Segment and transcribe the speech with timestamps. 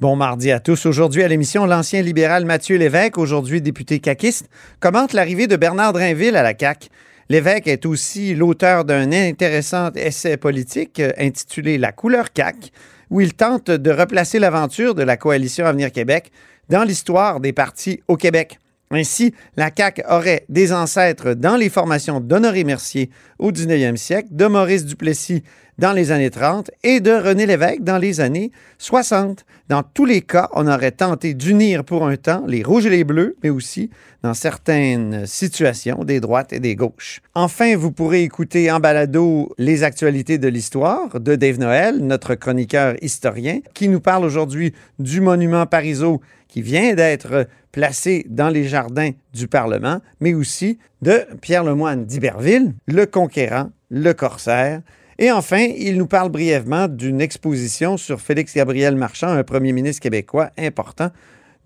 [0.00, 0.86] Bon mardi à tous.
[0.86, 6.34] Aujourd'hui à l'émission, l'ancien libéral Mathieu Lévesque, aujourd'hui député caquiste, commente l'arrivée de Bernard Drainville
[6.34, 6.88] à la CAQ.
[7.28, 12.70] L'évêque est aussi l'auteur d'un intéressant essai politique euh, intitulé La couleur CAQ,
[13.10, 16.32] où il tente de replacer l'aventure de la coalition Avenir Québec
[16.68, 18.58] dans l'histoire des partis au Québec.
[18.94, 24.46] Ainsi, la CAQ aurait des ancêtres dans les formations d'Honoré Mercier au 19e siècle, de
[24.46, 25.42] Maurice Duplessis
[25.78, 29.44] dans les années 30 et de René Lévesque dans les années 60.
[29.68, 33.04] Dans tous les cas, on aurait tenté d'unir pour un temps les rouges et les
[33.04, 33.90] bleus, mais aussi,
[34.22, 37.20] dans certaines situations, des droites et des gauches.
[37.34, 42.94] Enfin, vous pourrez écouter en balado les actualités de l'histoire de Dave Noël, notre chroniqueur
[43.02, 49.10] historien, qui nous parle aujourd'hui du monument Parisot qui vient d'être placé dans les jardins
[49.32, 54.80] du Parlement, mais aussi de Pierre Lemoine d'Iberville, le conquérant, le corsaire.
[55.18, 60.02] Et enfin, il nous parle brièvement d'une exposition sur Félix Gabriel Marchand, un premier ministre
[60.02, 61.10] québécois important,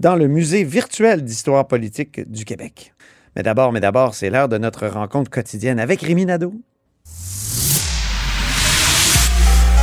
[0.00, 2.94] dans le musée virtuel d'histoire politique du Québec.
[3.36, 6.54] Mais d'abord, mais d'abord, c'est l'heure de notre rencontre quotidienne avec Rémi Nadeau.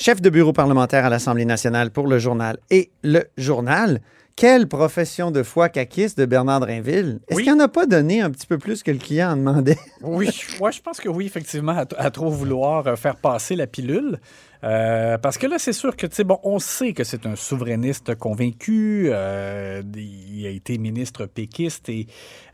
[0.00, 4.00] Chef de bureau parlementaire à l'Assemblée nationale pour le journal et le journal.
[4.34, 7.20] Quelle profession de foi caquiste de Bernard Drainville.
[7.28, 7.42] Est-ce Oui.
[7.44, 9.76] qu'il n'en a pas donné un petit peu plus que le client en demandait?
[10.00, 13.66] Oui, ouais, je pense que oui, effectivement, à, à trop vouloir euh, faire passer la
[13.66, 14.18] pilule.
[14.64, 17.36] Euh, parce que là, c'est sûr que, tu sais, bon, on sait que c'est un
[17.36, 19.08] souverainiste convaincu.
[19.12, 22.06] euh, il a été ministre péquiste et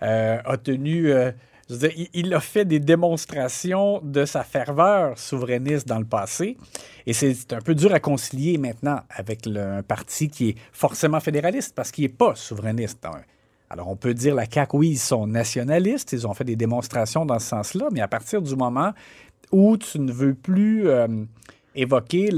[0.03, 1.13] euh, a tenu.
[1.69, 6.57] Je veux dire, il, a fait des démonstrations de sa ferveur souverainiste dans le passé.
[7.07, 11.19] Et c'est un peu dur à concilier maintenant avec le- un parti qui est forcément
[11.21, 13.05] fédéraliste parce qu'il n'est pas souverainiste.
[13.07, 13.21] hein.
[13.69, 17.27] Alors, on peut dire la CAQ, oui, ils sont nationalistes, ils ont fait des démonstrations
[17.27, 18.93] dans ce sens-là, mais à partir du moment
[19.51, 21.09] où tu ne veux plus euh,
[21.75, 22.31] évoquer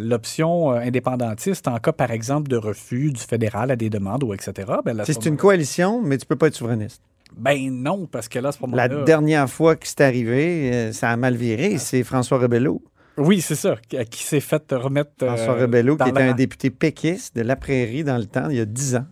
[0.00, 4.34] l'option euh, indépendantiste en cas, par exemple, de refus du fédéral à des demandes ou
[4.34, 4.52] etc.,
[4.84, 7.02] ben, là, C'est une coalition, mais tu peux pas être souverainiste.
[7.36, 11.10] Ben non, parce que là, à ce La dernière fois que c'est arrivé, euh, ça
[11.10, 11.78] a mal viré.
[11.78, 12.82] C'est François Rebello.
[13.16, 15.10] Oui, c'est ça, qui, qui s'est fait remettre...
[15.22, 18.48] euh, François Rebello, qui était la- un député péquiste de la Prairie dans le temps,
[18.50, 19.06] il y a 10 ans.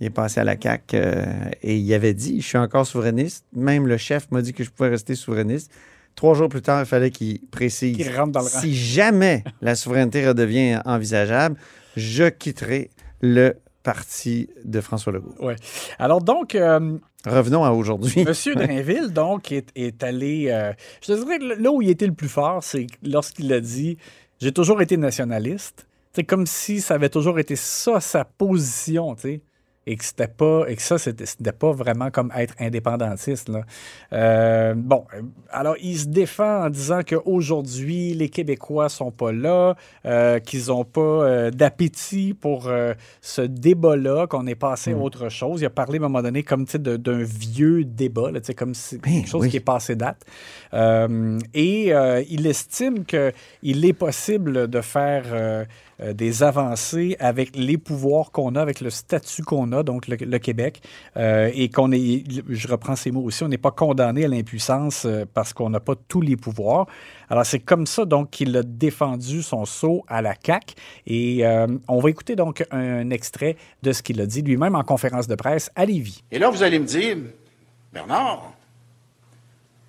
[0.00, 1.24] Il est passé à la CAQ euh,
[1.62, 3.44] et il avait dit Je suis encore souverainiste.
[3.54, 5.70] Même le chef m'a dit que je pouvais rester souverainiste.
[6.14, 8.60] Trois jours plus tard, il fallait qu'il précise rentre dans le rang.
[8.60, 11.56] Si jamais la souveraineté redevient envisageable,
[11.96, 12.90] je quitterai
[13.20, 15.34] le parti de François Legault.
[15.40, 15.56] Ouais.
[15.98, 18.24] Alors donc, euh, Revenons à aujourd'hui.
[18.24, 20.46] Monsieur Drainville, donc, est, est allé.
[20.48, 23.60] euh, je te dirais que là où il était le plus fort, c'est lorsqu'il a
[23.60, 23.98] dit
[24.40, 25.86] J'ai toujours été nationaliste.
[26.12, 29.40] C'est comme si ça avait toujours été ça, sa position, tu sais.
[29.86, 30.64] Et que c'était pas.
[30.68, 33.48] Et que ça, c'était c'était pas vraiment comme être indépendantiste.
[33.48, 33.62] Là.
[34.12, 35.06] Euh, bon,
[35.50, 40.84] alors il se défend en disant qu'aujourd'hui, les Québécois sont pas là, euh, qu'ils n'ont
[40.84, 42.70] pas euh, d'appétit pour
[43.20, 45.62] ce débat-là, qu'on est passé à autre chose.
[45.62, 49.12] Il a parlé à un moment donné comme d'un vieux débat, là, comme si Ben
[49.12, 49.50] quelque chose oui.
[49.50, 50.24] qui est passé date.
[51.54, 51.92] Et
[52.28, 55.66] il estime qu'il est possible de faire
[56.14, 60.80] des avancées avec les pouvoirs qu'on a, avec le statut qu'on a, donc le, Québec,
[61.16, 65.04] euh, et qu'on est, je reprends ces mots aussi, on n'est pas condamné à l'impuissance
[65.04, 66.86] euh, parce qu'on n'a pas tous les pouvoirs.
[67.28, 70.74] Alors c'est comme ça donc qu'il a défendu son saut à la CAC,
[71.06, 74.84] et euh, on va écouter donc un, extrait de ce qu'il a dit lui-même en
[74.84, 76.22] conférence de presse à Lévis.
[76.30, 77.16] Et là, vous allez me dire,
[77.92, 78.52] Bernard,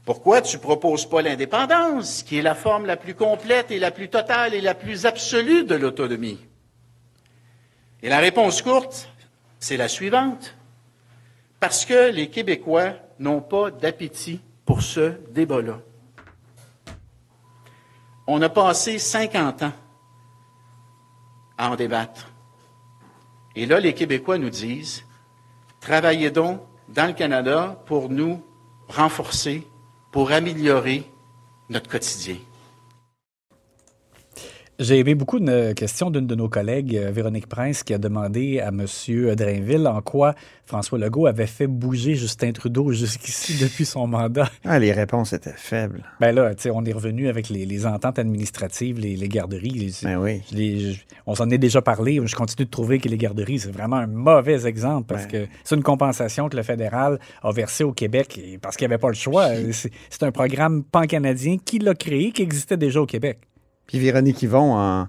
[0.06, 4.10] pourquoi tu proposes pas l'indépendance, qui est la forme la plus complète et la plus
[4.10, 6.40] totale et la plus absolue de l'autonomie?
[8.04, 9.11] Et la réponse courte,
[9.62, 10.56] c'est la suivante.
[11.62, 15.80] Parce que les Québécois n'ont pas d'appétit pour ce débat-là.
[18.28, 19.74] On a passé 50 ans
[21.58, 22.28] à en débattre.
[23.56, 25.04] Et là, les Québécois nous disent,
[25.80, 28.44] travaillez donc dans le Canada pour nous
[28.88, 29.68] renforcer,
[30.12, 31.10] pour améliorer
[31.70, 32.38] notre quotidien.
[34.84, 38.60] J'ai aimé beaucoup une question d'une de nos collègues, euh, Véronique Prince, qui a demandé
[38.60, 38.86] à M.
[39.36, 40.34] Drainville en quoi
[40.66, 44.50] François Legault avait fait bouger Justin Trudeau jusqu'ici depuis son mandat.
[44.66, 46.02] Ah, les réponses étaient faibles.
[46.20, 49.70] Ben là, tu sais, on est revenu avec les, les ententes administratives, les, les garderies.
[49.70, 50.42] les- Ben oui.
[50.52, 50.96] les-
[51.28, 52.20] on s'en est déjà parlé.
[52.26, 55.30] Je continue de trouver que les garderies, c'est vraiment un mauvais exemple parce Ouais.
[55.30, 59.00] que c'est une compensation que le fédéral a versée au Québec parce qu'il n'y avait
[59.02, 59.50] pas le choix.
[59.74, 63.38] C'est c'est un programme pan-canadien qui l'a créé, qui existait déjà au Québec.
[63.92, 65.08] Puis Véronique Yvon, en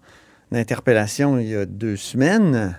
[0.51, 2.77] interpellation il y a deux semaines,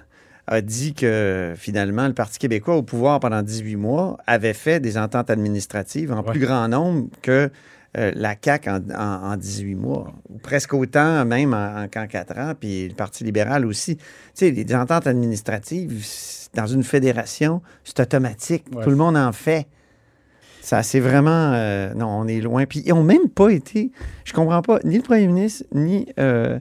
[0.48, 4.98] a dit que finalement, le Parti québécois au pouvoir pendant 18 mois avait fait des
[4.98, 6.32] ententes administratives en Ouais.
[6.32, 7.50] plus grand nombre que
[7.98, 10.12] euh, la CAQ en, en- en 18 mois.
[10.30, 13.96] Ou presque autant même en, en- qu'en 4 ans, puis le Parti libéral aussi.
[13.96, 14.04] Tu
[14.34, 16.04] sais, les ententes administratives,
[16.54, 18.66] dans une fédération, c'est automatique.
[18.76, 18.84] Ouais.
[18.84, 19.68] Tout le monde en fait.
[20.64, 21.52] Ça, c'est vraiment.
[21.54, 22.66] euh, non, on est loin.
[22.66, 23.92] Puis, ils n'ont même pas été.
[24.24, 24.80] Je comprends pas.
[24.86, 26.58] Ni le premier ministre, ni euh,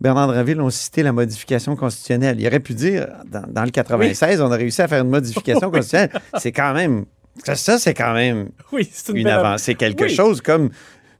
[0.00, 2.40] Bernard Draville ont cité la modification constitutionnelle.
[2.40, 5.70] Il aurait pu dire, dans, dans le 96, on a réussi à faire une modification
[5.70, 6.10] constitutionnelle.
[6.38, 7.04] C'est quand même.
[7.44, 9.64] Ça, ça, c'est quand même Oui, c'est une, une avancée.
[9.66, 10.14] C'est quelque Oui.
[10.14, 10.70] chose comme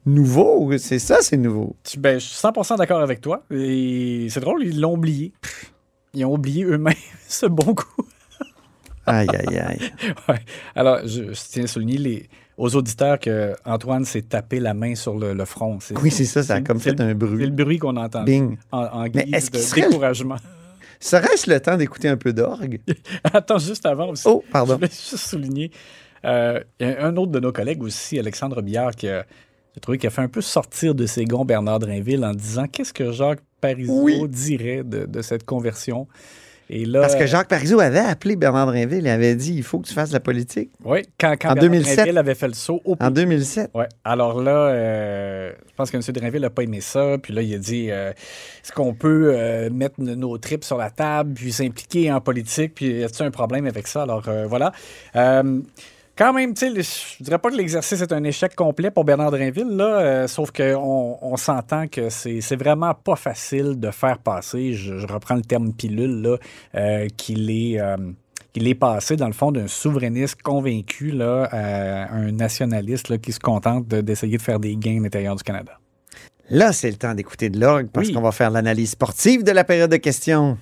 [0.06, 0.70] nouveau.
[0.78, 1.76] C'est ça, c'est nouveau.
[1.98, 3.44] Ben, je suis 100% d'accord avec toi.
[3.50, 5.32] Et c'est drôle, ils l'ont oublié.
[6.14, 6.94] Ils ont oublié eux-mêmes
[7.28, 8.02] ce bon coup.
[9.06, 9.78] Aïe, aïe, aïe.
[10.28, 10.38] Ouais.
[10.74, 14.94] Alors, je, je tiens à souligner les, aux auditeurs que Antoine s'est tapé la main
[14.94, 15.78] sur le, le front.
[15.80, 17.44] C'est- Oui, c'est ça, ça a c'est- comme c'est fait un C'est bruit.
[17.44, 18.56] le bruit qu'on entend Bing.
[18.72, 20.36] en, en Mais guise est-ce qu'il de serait- découragement.
[21.00, 22.80] Serait-ce le temps d'écouter un peu d'orgue?
[23.24, 24.22] Attends, juste avant aussi.
[24.26, 24.74] Oh, Je pardon.
[24.76, 25.70] voulais juste souligner.
[26.24, 29.26] euh, il y a un autre de nos collègues aussi, Alexandre Billard, qui a,
[29.74, 32.66] j'ai trouvé qu'il a fait un peu sortir de ses gonds Bernard Drinville en disant
[32.68, 34.26] qu'est-ce que Jacques Parizeau Oui.
[34.28, 36.06] dirait de, de cette conversion?
[36.70, 39.78] Et là, Parce que Jacques Parizeau avait appelé Bernard Drinville et avait dit il faut
[39.78, 41.96] que tu fasses la politique oui, quand, quand en Bernard 2007.
[41.96, 43.70] Drinville avait fait le saut au en 2007.
[43.74, 43.86] Ouais.
[44.04, 46.02] Alors là, euh, je pense que M.
[46.02, 47.18] Drainville n'a pas aimé ça.
[47.22, 50.90] Puis là, il a dit euh, est-ce qu'on peut euh, mettre nos tripes sur la
[50.90, 54.02] table, puis s'impliquer en politique, puis y a-t-il un problème avec ça?
[54.02, 54.72] Alors voilà.
[56.16, 56.82] Quand même, tu sais,
[57.18, 60.52] je dirais pas que l'exercice est un échec complet pour Bernard Drainville, là, euh, sauf
[60.52, 65.42] qu'on on, s'entend que c'est vraiment pas facile de faire passer, je, je reprends le
[65.42, 66.36] terme pilule, là,
[66.76, 67.80] euh, qu'il est.
[67.80, 67.96] euh,
[68.54, 73.40] est passé, dans le fond, d'un souverainiste convaincu là, à un nationaliste là, qui se
[73.40, 75.72] contente de- d'essayer de, faire des gains à l'intérieur du Canada.
[76.50, 78.14] Là, c'est le temps d'écouter de l'orgue parce Oui.
[78.14, 80.56] qu'on va faire l'analyse sportive de la période de questions.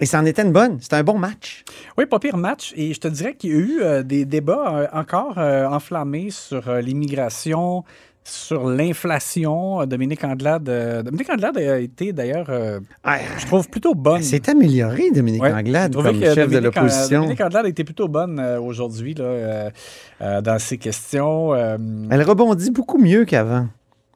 [0.00, 0.78] Et ça en était une bonne.
[0.80, 1.64] C'était un bon match.
[1.96, 2.72] Oui, pas pire match.
[2.76, 6.30] Et je te dirais qu'il y a eu euh, des débats euh, encore euh, enflammés
[6.30, 7.82] sur l'immigration,
[8.22, 9.84] sur l'inflation.
[9.86, 12.48] Dominique Andelade, Dominique Andelade a été d'ailleurs,
[13.02, 14.22] Ah, je trouve, plutôt bonne.
[14.22, 17.20] c'est amélioré, Dominique Ouais, Anglade, comme chef de Dominique l'opposition.
[17.22, 21.54] Dominique Andelade a été plutôt bonne aujourd'hui dans ses questions.
[22.10, 23.66] Elle rebondit beaucoup mieux qu'avant.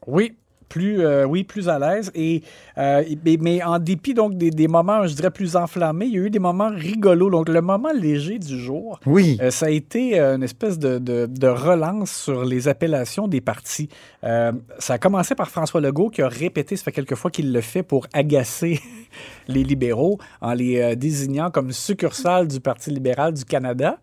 [0.07, 0.37] Oui,
[0.73, 2.11] plus, euh, oui, plus à l'aise.
[2.15, 2.43] Et,
[2.79, 6.19] euh, mais, mais en dépit donc des, des moments, je dirais, plus enflammés, il y
[6.19, 7.31] a eu des moments rigolos.
[7.31, 9.39] Donc, le moment léger du jour, Oui.
[9.43, 13.89] euh, ça a été une espèce de, de- de relance sur les appellations des partis.
[14.23, 17.61] Ça a commencé par François Legault qui a répété, ça fait quelques fois qu'il le
[17.61, 18.81] fait pour agacer
[19.49, 23.99] les libéraux en les désignant comme succursale du Parti libéral du Canada.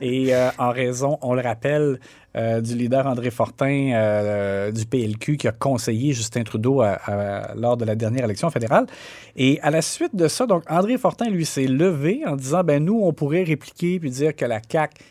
[0.00, 1.98] Et euh, en raison, on le rappelle,
[2.36, 7.54] euh, du leader André Fortin euh, du PLQ qui a conseillé Justin Trudeau à- à-
[7.54, 8.86] lors de la dernière élection fédérale.
[9.36, 12.84] Et à la suite de ça, donc André Fortin, lui, s'est levé en disant, ben
[12.84, 15.02] nous, on pourrait répliquer puis dire que la CAQ,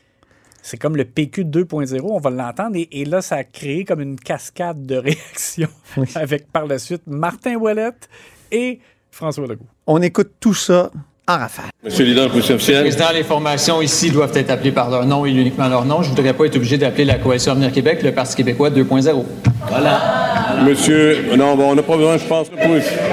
[0.62, 2.76] c'est comme le PQ 2.0, on va l'entendre.
[2.76, 5.70] Et, et là, ça a créé comme une cascade de réactions
[6.16, 8.08] avec par la suite Martin Ouellette
[8.52, 8.80] et
[9.12, 9.66] François Legault.
[9.88, 10.92] On écoute tout ça
[11.28, 11.66] en rafale.
[11.84, 12.28] Monsieur le.
[12.28, 16.02] Président, les formations ici doivent être appelées par leur nom et uniquement leur nom?
[16.02, 19.24] Je ne voudrais pas être obligé d'appeler la Coalition Avenir Québec le Parti québécois 2.0.
[20.64, 22.50] Monsieur, non, bon, on n'a pas besoin, je pense.
[22.50, 22.60] Pour...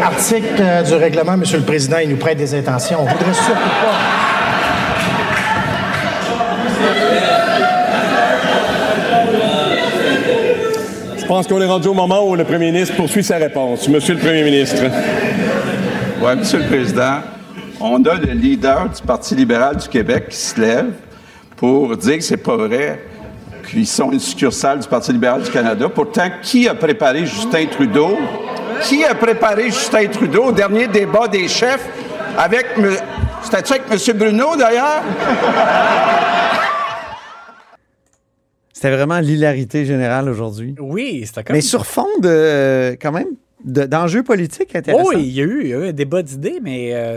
[0.02, 2.99] Article euh, du règlement, Monsieur le Président, il nous prête des intentions.
[3.00, 3.99] On voudrait surtout pas.
[11.19, 13.88] Je pense qu'on est rendu au moment où le premier ministre poursuit sa réponse.
[13.88, 14.83] Monsieur le premier ministre.
[16.21, 17.21] Oui, Monsieur le Président,
[17.83, 20.93] on a le leader du Parti libéral du Québec qui se lève
[21.57, 23.03] pour dire que c'est pas vrai
[23.69, 25.89] qu'ils sont une succursale du Parti libéral du Canada.
[25.89, 28.19] Pourtant, qui a préparé Justin Trudeau?
[28.83, 31.89] Qui a préparé Justin Trudeau au dernier débat des chefs
[32.37, 32.77] avec...
[32.79, 32.97] Me...
[33.43, 34.17] C'était-tu avec M.
[34.17, 35.03] Bruno, d'ailleurs?
[38.73, 40.75] C'était vraiment l'hilarité générale aujourd'hui.
[40.81, 41.55] Oui, c'était comme...
[41.55, 43.29] Mais sur fond de, quand même,
[43.64, 45.09] d'enjeux politiques intéressants.
[45.14, 47.16] Oui, il y, a eu, il y a eu un débat d'idées, mais euh,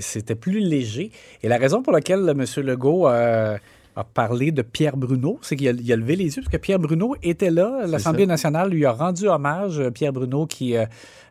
[0.00, 1.10] c'était- plus léger.
[1.42, 2.44] Et la raison pour laquelle M.
[2.64, 3.56] Legault euh,
[3.96, 7.14] a parlé de Pierre Bruno, c'est qu'il a, levé les yeux, parce que Pierre Bruno
[7.22, 7.82] était là.
[7.86, 9.78] L'Assemblée nationale lui a rendu hommage.
[9.78, 10.84] euh, Pierre Bruno qui euh,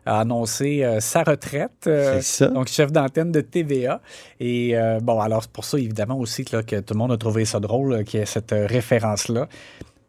[0.06, 1.86] a annoncé euh, sa retraite.
[1.86, 2.46] euh, C'est ça.
[2.48, 4.00] Donc, chef d'antenne de TVA.
[4.40, 7.12] Et euh, bon, alors, c'est pour ça, évidemment, aussi que, là, que tout le monde
[7.12, 9.46] a trouvé ça drôle euh, qu'il y ait cette euh, référence-là.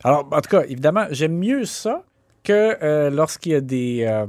[0.04, 2.04] Alors, en tout cas, évidemment, j'aime mieux ça
[2.46, 4.26] que euh, lorsqu'il y a des, euh,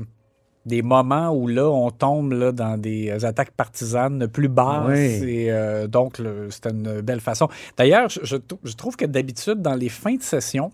[0.65, 4.89] des moments où là, on tombe là, dans des attaques partisanes plus basses.
[4.89, 5.31] Oui.
[5.31, 6.21] Et euh, donc,
[6.51, 7.49] c'était une belle façon.
[7.77, 10.73] D'ailleurs, je, je trou- je trouve que d'habitude, dans les fins de session,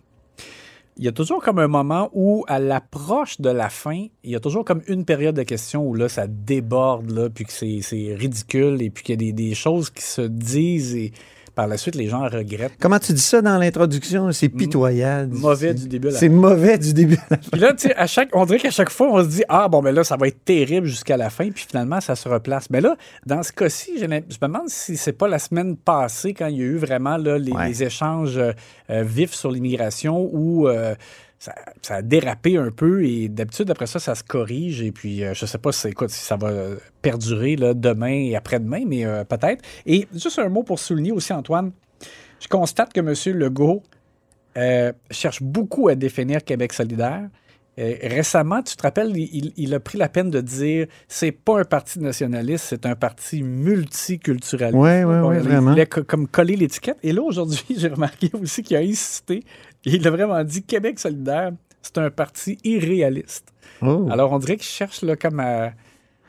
[0.99, 4.37] il y a toujours comme un moment où, à l'approche de la fin, il y
[4.37, 7.81] a toujours comme une période de questions où là, ça déborde, là, puis que c'est
[7.81, 11.13] c'est ridicule, et puis qu'il y a des, des choses qui se disent, et
[11.55, 12.73] par la suite, les gens regrettent.
[12.81, 14.33] Comment tu dis ça dans l'introduction?
[14.33, 15.35] C'est pitoyable.
[15.35, 17.49] Mauvais du début à la C'est mauvais du début à la fin.
[17.53, 19.69] Puis là, tu sais, à chaque, on dirait qu'à chaque fois, on se dit Ah,
[19.69, 22.71] bon, ben là, ça va être terrible jusqu'à la fin, puis finalement, ça se replace.
[22.71, 26.47] Mais là, dans ce cas-ci, je me demande si c'est pas la semaine passée, quand
[26.47, 27.69] il y a eu vraiment là, les, Ouais.
[27.69, 28.53] les échanges euh,
[28.91, 30.95] euh, vifs sur l'immigration, où euh,
[31.83, 35.35] ça, a dérapé un peu, et d'habitude, après ça, ça se corrige, et puis euh,
[35.35, 39.25] je sais pas si, si ça va euh, perdurer là, demain et après-demain, mais euh,
[39.25, 39.65] peut-être.
[39.85, 41.73] Et juste un mot pour souligner aussi, Antoine,
[42.41, 43.39] je constate que M.
[43.39, 43.83] Legault
[45.11, 47.29] cherche beaucoup à définir Québec solidaire.
[47.79, 51.61] Euh, récemment, tu te rappelles, il, il a pris la peine de dire c'est pas
[51.61, 54.77] un parti nationaliste, c'est un parti multiculturaliste.
[54.79, 55.71] Ouais, ouais, Bon, il vraiment.
[55.71, 56.99] voulait co- comme coller l'étiquette.
[57.03, 59.43] Et là, aujourd'hui, j'ai remarqué aussi qu'il a insisté.
[59.85, 63.49] Il a vraiment dit Québec solidaire, c'est un parti irréaliste.
[63.81, 64.07] Oh.
[64.11, 65.73] Alors, on dirait qu'il cherche là, comme à,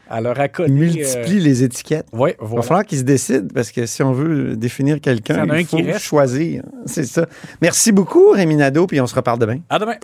[0.10, 0.70] à leur accoler.
[0.70, 2.08] Il multiplie les étiquettes.
[2.14, 2.62] Oui, Il va voilà.
[2.64, 6.00] falloir qu'il se décide parce que si on veut définir quelqu'un, il qui faut reste.
[6.06, 6.64] choisir.
[6.86, 7.28] C'est ça.
[7.62, 9.60] Merci beaucoup, Rémi Nadeau, puis on se reparle demain.
[9.70, 9.98] À demain.